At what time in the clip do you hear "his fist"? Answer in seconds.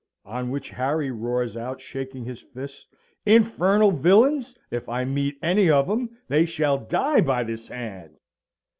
2.25-2.87